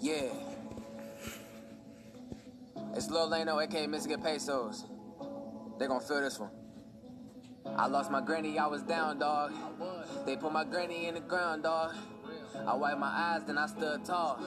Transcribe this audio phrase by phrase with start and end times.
[0.00, 0.32] Yeah.
[2.94, 4.84] It's Lil Lano, aka Michigan Pesos.
[5.78, 6.50] They gonna feel this one.
[7.76, 9.52] I lost my granny, I was down, dog.
[10.24, 11.94] They put my granny in the ground, dog.
[12.66, 14.38] I wiped my eyes, then I stood tall.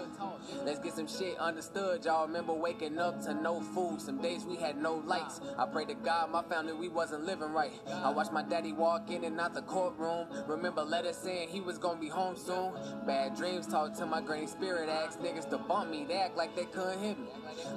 [0.63, 2.27] Let's get some shit understood, y'all.
[2.27, 4.01] Remember waking up to no food.
[4.01, 5.41] Some days we had no lights.
[5.57, 7.71] I pray to God, my family, we wasn't living right.
[7.87, 10.27] I watched my daddy walk in and out the courtroom.
[10.47, 12.73] Remember letters saying he was gonna be home soon.
[13.05, 14.89] Bad dreams talk to my granny spirit.
[14.89, 16.05] Asked niggas to bump me.
[16.07, 17.27] They act like they couldn't hit me.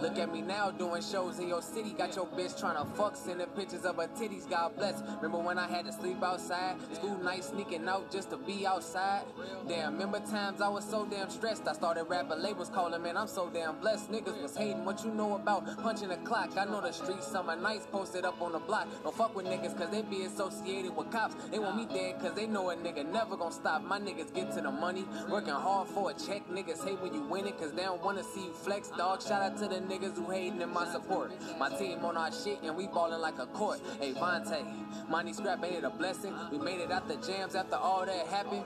[0.01, 1.91] Look at me now doing shows in your city.
[1.91, 4.49] Got your bitch trying to fuck, sending pictures of her titties.
[4.49, 5.03] God bless.
[5.17, 6.77] Remember when I had to sleep outside?
[6.95, 9.25] School night sneaking out just to be outside.
[9.69, 11.67] Damn, remember times I was so damn stressed.
[11.69, 14.11] I started rapping labels calling, man, I'm so damn blessed.
[14.11, 16.57] Niggas was hating what you know about punching the clock.
[16.57, 18.89] I know the streets summer nights posted up on the block.
[19.03, 21.35] Don't fuck with niggas cause they be associated with cops.
[21.51, 23.83] They want me dead cause they know a nigga never gonna stop.
[23.83, 26.49] My niggas get to the money, working hard for a check.
[26.49, 29.23] Niggas hate when you win it cause they don't wanna see you flex, dog.
[29.23, 31.33] Shout out to the niggas who hating in my support.
[31.59, 33.81] My team on our shit and we ballin' like a court.
[34.01, 34.65] Hey, Vontae,
[35.09, 36.35] money scrap ain't it a blessing?
[36.51, 38.65] We made it out the jams after all that happened.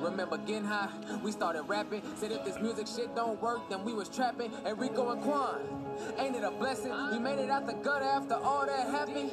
[0.00, 0.87] Remember getting high?
[1.22, 2.02] We started rapping.
[2.16, 4.52] Said if this music shit don't work, then we was trapping.
[4.64, 5.78] Enrico and Quan.
[6.18, 6.92] Ain't it a blessing?
[7.10, 9.32] We made it out the gutter after all that happened.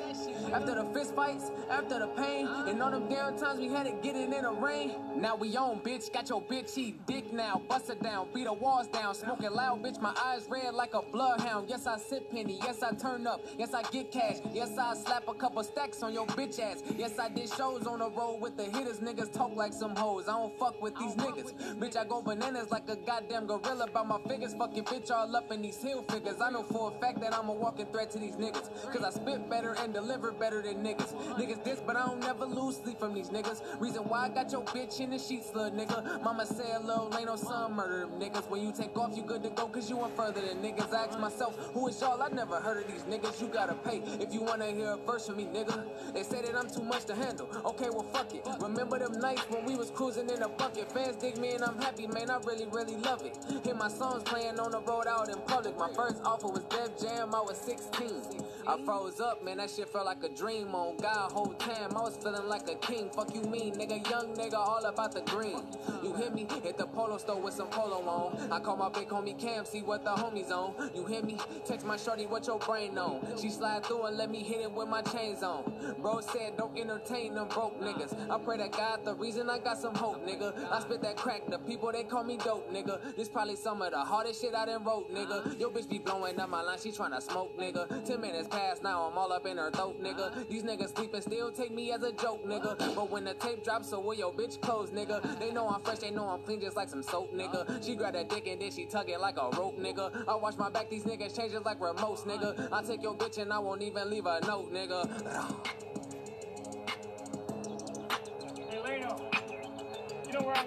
[0.52, 3.92] After the fist fights, after the pain, and all them down times we had to
[4.02, 4.96] get it in the rain.
[5.16, 6.12] Now we on, bitch.
[6.12, 7.62] Got your bitch dick now.
[7.70, 9.14] Bust it down, beat the walls down.
[9.16, 10.02] Smoking loud, bitch.
[10.02, 11.70] My eyes red like a bloodhound.
[11.70, 12.60] Yes, I sip penny.
[12.64, 13.42] Yes, I turn up.
[13.58, 14.38] Yes, I get cash.
[14.54, 16.82] Yes, I slap a couple stacks on your bitch ass.
[16.98, 19.00] Yes, I did shows on the road with the hitters.
[19.00, 20.28] Niggas talk like some hoes.
[20.28, 21.45] I don't fuck with these niggas.
[21.54, 24.54] Bitch, I go bananas like a goddamn gorilla by my figures.
[24.54, 26.42] Fucking bitch all up in these hill figures.
[26.42, 28.70] I know for a fact that I'm a walking threat to these niggas.
[28.92, 31.14] Cause I spit better and deliver better than niggas.
[31.38, 33.62] Niggas this, but I don't never lose sleep from these niggas.
[33.80, 36.22] Reason why I got your bitch in the sheets, little nigga.
[36.24, 38.50] Mama say little ain't no son murder them niggas.
[38.50, 40.94] When you take off, you good to go cause you went further than niggas.
[40.94, 42.22] I ask myself, who is y'all?
[42.22, 43.42] I never heard of these niggas.
[43.42, 45.84] You gotta pay if you wanna hear a verse from me, nigga.
[46.14, 47.50] They say that I'm too much to handle.
[47.66, 48.46] Okay, well, fuck it.
[48.62, 50.92] Remember them nights when we was cruising in a bucket.
[50.92, 52.30] Fans dig me and I'm happy, man.
[52.30, 53.38] I really, really love it.
[53.64, 55.78] Hear my songs playing on the road out in public.
[55.78, 57.34] My first offer was Def Jam.
[57.34, 58.44] I was 16.
[58.68, 59.58] I froze up, man.
[59.58, 61.96] That shit felt like a dream on God whole time.
[61.96, 63.10] I was feeling like a king.
[63.10, 64.10] Fuck you mean, nigga.
[64.10, 65.62] Young nigga, all about the green.
[66.04, 68.52] You hear me Hit the polo store with some polo on.
[68.52, 70.74] I call my big homie Cam, see what the homies on.
[70.96, 73.22] You hear me, text my shorty what your brain on.
[73.40, 75.72] She slide through and let me hit it with my chains on.
[76.02, 78.16] Bro said don't entertain them broke niggas.
[78.32, 80.54] I pray to God the reason I got some hope, nigga.
[80.72, 83.16] I spit that crack, the people they call me dope, nigga.
[83.16, 85.60] This probably some of the hardest shit I done wrote, nigga.
[85.60, 88.06] Your bitch be blowing up my line, she tryna smoke, nigga.
[88.06, 90.48] Ten minutes past now, I'm all up in her throat, nigga.
[90.48, 92.78] These niggas sleeping still take me as a joke, nigga.
[92.94, 95.40] But when the tape drops, so will your bitch close, nigga.
[95.40, 97.84] They know I'm fresh, they know I'm clean just like some soap, nigga.
[97.84, 100.28] She grab that dick and then she tug it like a rope, nigga.
[100.28, 102.72] I watch my back, these niggas change it like remotes, nigga.
[102.72, 106.05] I take your bitch and I won't even leave a note, nigga.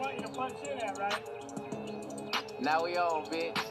[0.01, 1.23] Want you to punch in at, right?
[2.61, 3.59] Now we on, bitch.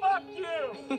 [0.00, 0.72] Fuck you!
[0.90, 0.98] Me!